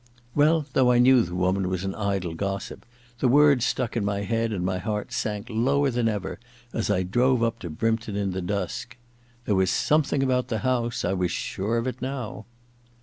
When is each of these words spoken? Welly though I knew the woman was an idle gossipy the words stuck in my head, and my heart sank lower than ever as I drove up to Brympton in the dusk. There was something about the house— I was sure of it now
Welly 0.33 0.65
though 0.73 0.91
I 0.91 0.97
knew 0.97 1.21
the 1.21 1.35
woman 1.35 1.69
was 1.69 1.83
an 1.83 1.93
idle 1.93 2.33
gossipy 2.33 2.87
the 3.19 3.27
words 3.27 3.65
stuck 3.65 3.95
in 3.95 4.03
my 4.03 4.23
head, 4.23 4.51
and 4.51 4.65
my 4.65 4.79
heart 4.79 5.13
sank 5.13 5.45
lower 5.47 5.91
than 5.91 6.09
ever 6.09 6.39
as 6.73 6.89
I 6.89 7.03
drove 7.03 7.43
up 7.43 7.59
to 7.59 7.69
Brympton 7.69 8.15
in 8.15 8.31
the 8.31 8.41
dusk. 8.41 8.97
There 9.45 9.53
was 9.53 9.69
something 9.69 10.23
about 10.23 10.47
the 10.47 10.57
house— 10.65 11.05
I 11.05 11.13
was 11.13 11.29
sure 11.29 11.77
of 11.77 11.85
it 11.85 12.01
now 12.01 12.45